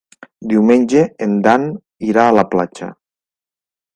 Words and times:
Diumenge 0.53 1.01
en 1.25 1.35
Dan 1.47 1.67
irà 2.09 2.25
a 2.29 2.33
la 2.39 2.47
platja. 2.55 2.91